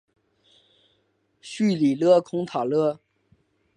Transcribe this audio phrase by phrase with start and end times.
[1.41, 2.99] 叙里勒孔塔勒。